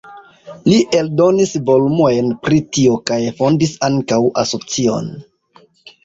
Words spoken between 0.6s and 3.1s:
Li eldonis volumojn pri tio